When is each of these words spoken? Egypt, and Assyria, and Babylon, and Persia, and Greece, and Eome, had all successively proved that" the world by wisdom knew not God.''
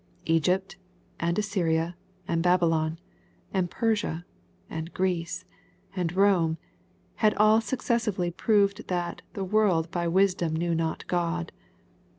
Egypt, 0.25 0.77
and 1.19 1.37
Assyria, 1.37 1.95
and 2.27 2.41
Babylon, 2.41 2.97
and 3.53 3.69
Persia, 3.69 4.25
and 4.67 4.91
Greece, 4.95 5.45
and 5.95 6.11
Eome, 6.11 6.57
had 7.17 7.35
all 7.35 7.61
successively 7.61 8.31
proved 8.31 8.87
that" 8.87 9.21
the 9.35 9.43
world 9.43 9.91
by 9.91 10.07
wisdom 10.07 10.55
knew 10.55 10.73
not 10.73 11.05
God.'' 11.05 11.51